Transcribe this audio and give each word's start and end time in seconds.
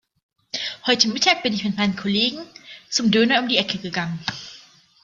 Heute 0.87 1.09
Mittag 1.09 1.43
bin 1.43 1.53
ich 1.53 1.63
mit 1.63 1.77
meinen 1.77 1.95
Kollegen 1.95 2.43
zum 2.89 3.11
Döner 3.11 3.39
um 3.39 3.47
die 3.47 3.57
Ecke 3.57 3.77
gegangen. 3.77 4.17